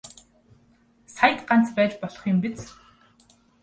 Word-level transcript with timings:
Саяд 1.15 1.39
ганц 1.49 1.67
байж 1.77 1.93
болох 2.01 2.23
юм 2.33 2.37
биз. 2.43 2.59